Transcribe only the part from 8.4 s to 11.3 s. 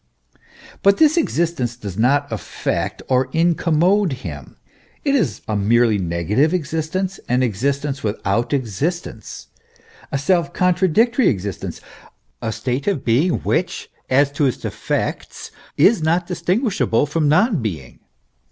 existence, a self contradictory